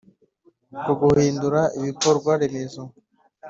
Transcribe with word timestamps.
Nko 0.79 0.91
guhindura 1.01 1.61
ibikorwaremezo. 1.79 2.81